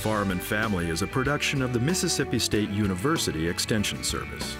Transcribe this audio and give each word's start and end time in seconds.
Farm 0.00 0.30
and 0.30 0.42
Family 0.42 0.88
is 0.88 1.02
a 1.02 1.06
production 1.06 1.60
of 1.60 1.74
the 1.74 1.78
Mississippi 1.78 2.38
State 2.38 2.70
University 2.70 3.46
Extension 3.46 4.02
Service. 4.02 4.56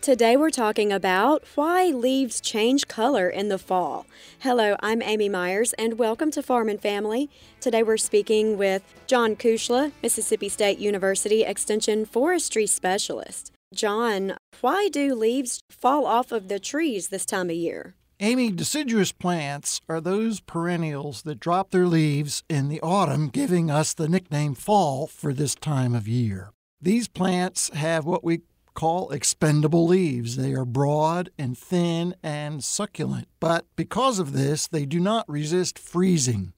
Today 0.00 0.38
we're 0.38 0.48
talking 0.48 0.90
about 0.90 1.44
why 1.54 1.88
leaves 1.88 2.40
change 2.40 2.88
color 2.88 3.28
in 3.28 3.50
the 3.50 3.58
fall. 3.58 4.06
Hello, 4.38 4.76
I'm 4.80 5.02
Amy 5.02 5.28
Myers 5.28 5.74
and 5.74 5.98
welcome 5.98 6.30
to 6.30 6.42
Farm 6.42 6.70
and 6.70 6.80
Family. 6.80 7.28
Today 7.60 7.82
we're 7.82 7.98
speaking 7.98 8.56
with 8.56 8.82
John 9.06 9.36
Kushla, 9.36 9.92
Mississippi 10.02 10.48
State 10.48 10.78
University 10.78 11.44
Extension 11.44 12.06
Forestry 12.06 12.66
Specialist. 12.66 13.52
John, 13.74 14.38
why 14.62 14.88
do 14.88 15.14
leaves 15.14 15.60
fall 15.68 16.06
off 16.06 16.32
of 16.32 16.48
the 16.48 16.58
trees 16.58 17.08
this 17.08 17.26
time 17.26 17.50
of 17.50 17.56
year? 17.56 17.96
Amy, 18.22 18.50
deciduous 18.50 19.12
plants 19.12 19.80
are 19.88 19.98
those 19.98 20.40
perennials 20.40 21.22
that 21.22 21.40
drop 21.40 21.70
their 21.70 21.86
leaves 21.86 22.44
in 22.50 22.68
the 22.68 22.78
autumn, 22.82 23.28
giving 23.28 23.70
us 23.70 23.94
the 23.94 24.10
nickname 24.10 24.54
fall 24.54 25.06
for 25.06 25.32
this 25.32 25.54
time 25.54 25.94
of 25.94 26.06
year. 26.06 26.50
These 26.82 27.08
plants 27.08 27.70
have 27.72 28.04
what 28.04 28.22
we 28.22 28.42
call 28.74 29.08
expendable 29.10 29.86
leaves. 29.86 30.36
They 30.36 30.52
are 30.52 30.66
broad 30.66 31.30
and 31.38 31.56
thin 31.56 32.14
and 32.22 32.62
succulent, 32.62 33.26
but 33.40 33.64
because 33.74 34.18
of 34.18 34.34
this, 34.34 34.68
they 34.68 34.84
do 34.84 35.00
not 35.00 35.26
resist 35.26 35.78
freezing. 35.78 36.52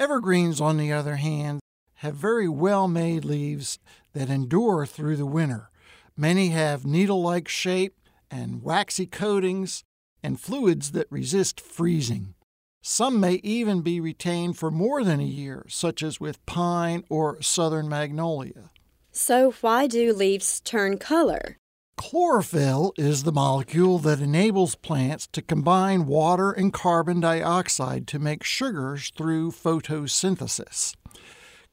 Evergreens, 0.00 0.62
on 0.62 0.78
the 0.78 0.94
other 0.94 1.16
hand, 1.16 1.60
have 1.96 2.14
very 2.14 2.48
well 2.48 2.88
made 2.88 3.26
leaves 3.26 3.78
that 4.14 4.30
endure 4.30 4.86
through 4.86 5.16
the 5.16 5.26
winter. 5.26 5.68
Many 6.16 6.48
have 6.48 6.86
needle 6.86 7.20
like 7.20 7.48
shape 7.48 8.00
and 8.30 8.62
waxy 8.62 9.04
coatings 9.04 9.84
and 10.22 10.40
fluids 10.40 10.92
that 10.92 11.10
resist 11.10 11.60
freezing. 11.60 12.34
Some 12.82 13.20
may 13.20 13.34
even 13.44 13.82
be 13.82 14.00
retained 14.00 14.58
for 14.58 14.70
more 14.70 15.04
than 15.04 15.20
a 15.20 15.24
year, 15.24 15.64
such 15.68 16.02
as 16.02 16.20
with 16.20 16.44
pine 16.46 17.04
or 17.08 17.40
southern 17.40 17.88
magnolia. 17.88 18.70
So, 19.12 19.52
why 19.60 19.86
do 19.86 20.12
leaves 20.12 20.60
turn 20.60 20.98
color? 20.98 21.58
Chlorophyll 21.96 22.94
is 22.96 23.22
the 23.22 23.30
molecule 23.30 23.98
that 24.00 24.20
enables 24.20 24.74
plants 24.74 25.28
to 25.28 25.42
combine 25.42 26.06
water 26.06 26.50
and 26.50 26.72
carbon 26.72 27.20
dioxide 27.20 28.08
to 28.08 28.18
make 28.18 28.42
sugars 28.42 29.12
through 29.16 29.52
photosynthesis. 29.52 30.96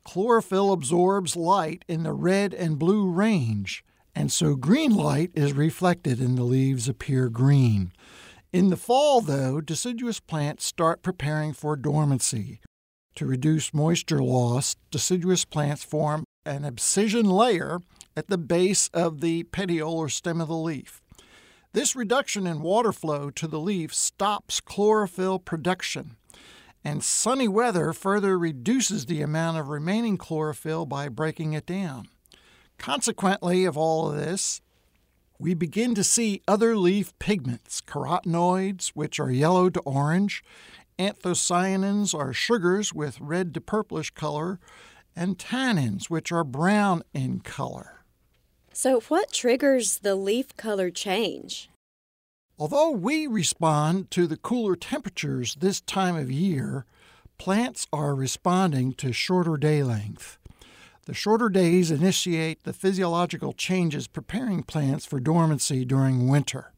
Chlorophyll 0.04 0.72
absorbs 0.72 1.36
light 1.36 1.84
in 1.88 2.04
the 2.04 2.14
red 2.14 2.54
and 2.54 2.78
blue 2.78 3.10
range, 3.10 3.84
and 4.14 4.32
so 4.32 4.56
green 4.56 4.94
light 4.94 5.32
is 5.34 5.54
reflected 5.54 6.20
and 6.20 6.38
the 6.38 6.44
leaves 6.44 6.88
appear 6.88 7.30
green. 7.30 7.92
In 8.52 8.72
the 8.72 8.78
fall, 8.78 9.22
though, 9.22 9.62
deciduous 9.62 10.20
plants 10.20 10.66
start 10.66 11.04
preparing 11.04 11.54
for 11.54 11.76
dormancy. 11.76 12.62
To 13.14 13.28
reduce 13.28 13.76
moisture 13.76 14.24
loss, 14.24 14.76
deciduous 14.90 15.46
plants 15.46 15.84
form 15.84 16.24
an 16.48 16.66
abscission 16.66 17.30
layer 17.30 17.82
at 18.18 18.28
the 18.28 18.40
base 18.40 18.90
of 18.92 19.22
the 19.22 19.44
petiole 19.44 20.00
or 20.00 20.10
stem 20.10 20.42
of 20.42 20.48
the 20.48 20.56
leaf. 20.56 21.00
This 21.74 21.96
reduction 21.96 22.48
in 22.48 22.64
water 22.64 22.92
flow 22.92 23.30
to 23.30 23.48
the 23.48 23.60
leaf 23.60 23.94
stops 23.94 24.60
chlorophyll 24.60 25.38
production, 25.38 26.16
and 26.84 27.04
sunny 27.04 27.48
weather 27.48 27.94
further 27.94 28.40
reduces 28.40 29.06
the 29.06 29.22
amount 29.22 29.60
of 29.60 29.68
remaining 29.68 30.18
chlorophyll 30.18 30.88
by 30.88 31.08
breaking 31.08 31.54
it 31.54 31.68
down. 31.68 32.08
Consequently, 32.80 33.66
of 33.66 33.78
all 33.78 34.10
of 34.10 34.18
this, 34.18 34.60
we 35.40 35.54
begin 35.54 35.96
to 35.96 36.04
see 36.04 36.42
other 36.48 36.76
leaf 36.76 37.18
pigments, 37.18 37.82
carotenoids, 37.82 38.90
which 38.90 39.20
are 39.20 39.32
yellow 39.32 39.70
to 39.70 39.80
orange, 39.82 40.44
anthocyanins 41.00 42.14
are 42.14 42.34
sugars 42.34 42.94
with 42.94 43.22
red 43.22 43.54
to 43.54 43.62
purplish 43.62 44.12
color, 44.12 44.60
and 45.16 45.38
tannins, 45.38 46.10
which 46.10 46.32
are 46.32 46.44
brown 46.44 47.04
in 47.14 47.40
color. 47.40 48.04
So, 48.74 49.00
what 49.02 49.32
triggers 49.32 50.00
the 50.00 50.16
leaf 50.16 50.56
color 50.58 50.90
change? 50.92 51.70
Although 52.58 52.92
we 52.92 53.26
respond 53.26 54.12
to 54.12 54.28
the 54.28 54.38
cooler 54.38 54.76
temperatures 54.76 55.56
this 55.56 55.80
time 55.80 56.18
of 56.18 56.30
year, 56.30 56.86
plants 57.38 57.88
are 57.94 58.14
responding 58.14 58.94
to 58.96 59.14
shorter 59.14 59.56
day 59.56 59.84
length. 59.84 60.38
The 61.10 61.16
shorter 61.16 61.50
days 61.50 61.90
initiate 61.90 62.66
the 62.66 62.72
physiological 62.72 63.52
changes 63.54 64.06
preparing 64.06 64.62
plants 64.62 65.08
for 65.08 65.20
dormancy 65.20 65.84
during 65.84 66.30
winter. 66.30 66.72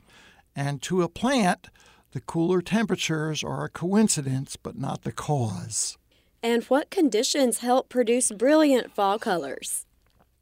And 0.56 0.82
to 0.84 1.02
a 1.02 1.10
plant, 1.10 1.68
the 2.14 2.22
cooler 2.22 2.62
temperatures 2.62 3.44
are 3.44 3.66
a 3.66 3.70
coincidence 3.70 4.56
but 4.56 4.78
not 4.78 5.02
the 5.02 5.12
cause. 5.12 5.98
And 6.42 6.64
what 6.68 6.90
conditions 6.90 7.58
help 7.58 7.90
produce 7.90 8.32
brilliant 8.32 8.96
fall 8.96 9.20
colors? 9.20 9.86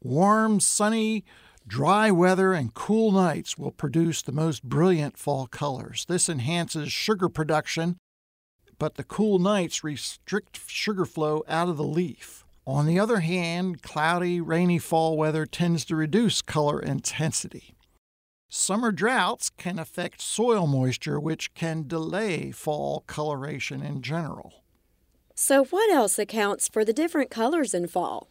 Warm, 0.00 0.60
sunny, 0.60 1.24
dry 1.66 2.12
weather 2.12 2.52
and 2.52 2.72
cool 2.72 3.10
nights 3.10 3.58
will 3.58 3.72
produce 3.72 4.22
the 4.22 4.30
most 4.30 4.62
brilliant 4.62 5.18
fall 5.18 5.48
colors. 5.48 6.04
This 6.08 6.28
enhances 6.28 6.92
sugar 6.92 7.28
production, 7.28 7.96
but 8.78 8.94
the 8.94 9.02
cool 9.02 9.40
nights 9.40 9.82
restrict 9.82 10.60
sugar 10.68 11.04
flow 11.04 11.42
out 11.48 11.68
of 11.68 11.76
the 11.76 11.82
leaf. 11.82 12.44
On 12.70 12.86
the 12.86 13.00
other 13.00 13.18
hand, 13.18 13.82
cloudy, 13.82 14.40
rainy 14.40 14.78
fall 14.78 15.16
weather 15.16 15.44
tends 15.44 15.84
to 15.86 15.96
reduce 15.96 16.40
color 16.40 16.78
intensity. 16.80 17.74
Summer 18.48 18.92
droughts 18.92 19.50
can 19.50 19.76
affect 19.76 20.22
soil 20.22 20.68
moisture, 20.68 21.18
which 21.18 21.52
can 21.54 21.88
delay 21.88 22.52
fall 22.52 23.02
coloration 23.08 23.82
in 23.82 24.02
general. 24.02 24.62
So, 25.34 25.64
what 25.64 25.90
else 25.90 26.16
accounts 26.16 26.68
for 26.68 26.84
the 26.84 26.92
different 26.92 27.28
colors 27.28 27.74
in 27.74 27.88
fall? 27.88 28.28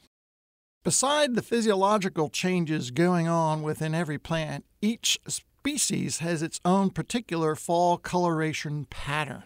Beside 0.86 1.36
the 1.36 1.42
physiological 1.42 2.30
changes 2.30 2.92
going 2.92 3.28
on 3.28 3.62
within 3.62 3.94
every 3.94 4.18
plant, 4.18 4.64
each 4.82 5.20
species 5.28 6.20
has 6.20 6.42
its 6.42 6.62
own 6.64 6.92
particular 6.92 7.56
fall 7.56 7.98
coloration 7.98 8.88
pattern. 8.90 9.44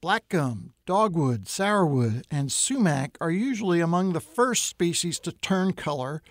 Black 0.00 0.28
gum, 0.28 0.74
dogwood, 0.86 1.48
sourwood, 1.48 2.22
and 2.30 2.52
sumac 2.52 3.18
are 3.20 3.32
usually 3.32 3.80
among 3.80 4.12
the 4.12 4.20
first 4.20 4.66
species 4.66 5.18
to 5.18 5.32
turn 5.32 5.72
color, 5.72 6.22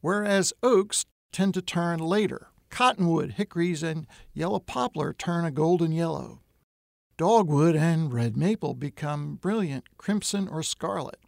whereas 0.00 0.52
oaks 0.62 1.06
tend 1.32 1.52
to 1.54 1.60
turn 1.60 1.98
later. 1.98 2.50
Cottonwood, 2.70 3.32
hickories, 3.32 3.82
and 3.82 4.06
yellow 4.32 4.60
poplar 4.60 5.12
turn 5.12 5.44
a 5.44 5.50
golden 5.50 5.90
yellow. 5.90 6.40
Dogwood 7.16 7.74
and 7.74 8.12
red 8.12 8.36
maple 8.36 8.74
become 8.74 9.34
brilliant 9.34 9.98
crimson 9.98 10.46
or 10.46 10.62
scarlet. 10.62 11.18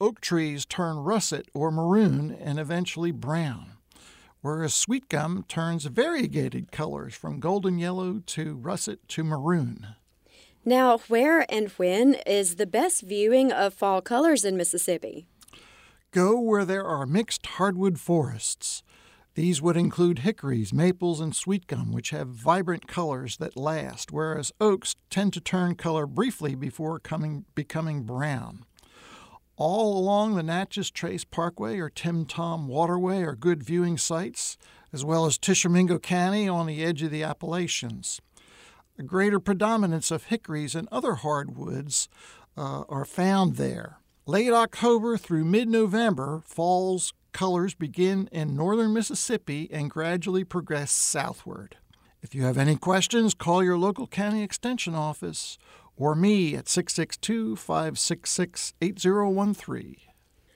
Oak 0.00 0.20
trees 0.20 0.64
turn 0.64 0.98
russet 0.98 1.46
or 1.54 1.72
maroon 1.72 2.30
and 2.30 2.60
eventually 2.60 3.10
brown, 3.10 3.72
whereas 4.42 4.74
sweet 4.74 5.08
gum 5.08 5.44
turns 5.48 5.86
variegated 5.86 6.70
colors 6.70 7.14
from 7.14 7.40
golden 7.40 7.80
yellow 7.80 8.20
to 8.26 8.54
russet 8.54 9.08
to 9.08 9.24
maroon. 9.24 9.96
Now, 10.64 10.98
where 11.08 11.44
and 11.52 11.70
when 11.70 12.14
is 12.24 12.54
the 12.54 12.66
best 12.66 13.02
viewing 13.02 13.50
of 13.50 13.74
fall 13.74 14.00
colors 14.00 14.44
in 14.44 14.56
Mississippi? 14.56 15.26
Go 16.12 16.38
where 16.38 16.64
there 16.64 16.84
are 16.84 17.04
mixed 17.04 17.44
hardwood 17.46 17.98
forests. 17.98 18.84
These 19.34 19.60
would 19.60 19.76
include 19.76 20.20
hickories, 20.20 20.72
maples, 20.72 21.20
and 21.20 21.34
sweet 21.34 21.66
gum, 21.66 21.90
which 21.90 22.10
have 22.10 22.28
vibrant 22.28 22.86
colors 22.86 23.38
that 23.38 23.56
last, 23.56 24.12
whereas 24.12 24.52
oaks 24.60 24.94
tend 25.10 25.32
to 25.32 25.40
turn 25.40 25.74
color 25.74 26.06
briefly 26.06 26.54
before 26.54 27.00
coming, 27.00 27.44
becoming 27.56 28.04
brown. 28.04 28.64
All 29.56 29.98
along 29.98 30.36
the 30.36 30.44
Natchez 30.44 30.92
Trace 30.92 31.24
Parkway 31.24 31.78
or 31.78 31.90
Tenn-Tom 31.90 32.68
Waterway 32.68 33.22
are 33.22 33.34
good 33.34 33.64
viewing 33.64 33.98
sites, 33.98 34.56
as 34.92 35.04
well 35.04 35.26
as 35.26 35.38
Tishomingo 35.38 35.98
County 35.98 36.48
on 36.48 36.66
the 36.66 36.84
edge 36.84 37.02
of 37.02 37.10
the 37.10 37.24
Appalachians 37.24 38.20
a 38.98 39.02
greater 39.02 39.40
predominance 39.40 40.10
of 40.10 40.24
hickories 40.24 40.74
and 40.74 40.88
other 40.90 41.14
hardwoods 41.16 42.08
uh, 42.56 42.82
are 42.88 43.04
found 43.04 43.56
there. 43.56 43.98
Late 44.26 44.52
October 44.52 45.16
through 45.16 45.44
mid 45.44 45.68
November, 45.68 46.42
fall's 46.44 47.12
colors 47.32 47.74
begin 47.74 48.28
in 48.30 48.54
northern 48.54 48.92
Mississippi 48.92 49.68
and 49.72 49.90
gradually 49.90 50.44
progress 50.44 50.92
southward. 50.92 51.76
If 52.22 52.34
you 52.34 52.44
have 52.44 52.58
any 52.58 52.76
questions, 52.76 53.34
call 53.34 53.64
your 53.64 53.76
local 53.76 54.06
county 54.06 54.42
extension 54.42 54.94
office 54.94 55.58
or 55.96 56.14
me 56.14 56.54
at 56.54 56.68
662 56.68 57.56
566 57.56 58.74
8013. 58.80 59.96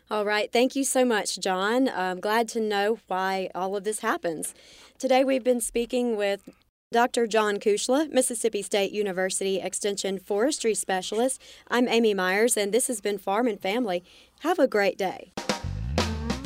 All 0.09 0.25
right. 0.25 0.53
Thank 0.53 0.77
you 0.77 0.85
so 0.85 1.05
much, 1.05 1.41
John. 1.41 1.89
I'm 1.89 2.21
glad 2.21 2.47
to 2.51 2.61
know 2.61 3.01
why 3.09 3.51
all 3.55 3.75
of 3.75 3.83
this 3.83 3.99
happens. 4.01 4.55
Today 4.99 5.25
we've 5.25 5.43
been 5.43 5.61
speaking 5.61 6.17
with 6.17 6.49
Dr. 6.93 7.27
John 7.27 7.57
Kushla, 7.57 8.13
Mississippi 8.13 8.63
State 8.63 8.93
University 8.93 9.59
Extension 9.61 10.21
Forestry 10.21 10.73
Specialist. 10.73 11.43
I'm 11.69 11.89
Amy 11.89 12.15
Myers, 12.15 12.57
and 12.57 12.73
this 12.73 12.87
has 12.87 13.01
been 13.01 13.19
Farm 13.19 13.49
and 13.49 13.61
Family. 13.61 14.05
Have 14.43 14.61
a 14.61 14.69
great 14.69 14.97
day. 14.97 15.33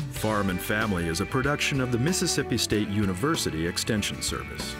Farm 0.09 0.49
and 0.49 0.59
Family 0.59 1.07
is 1.07 1.21
a 1.21 1.27
production 1.27 1.79
of 1.79 1.91
the 1.91 1.99
Mississippi 1.99 2.57
State 2.57 2.87
University 2.87 3.67
Extension 3.67 4.23
Service. 4.23 4.75